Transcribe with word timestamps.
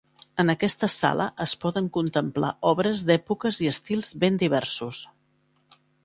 En 0.43 0.47
aquesta 0.51 0.87
sala 0.91 1.25
es 1.43 1.51
poden 1.65 1.89
contemplar 1.97 2.49
obres 2.69 3.03
d'èpoques 3.09 3.59
i 3.65 3.69
estils 3.73 4.09
ben 4.25 4.39
diversos. 4.45 5.03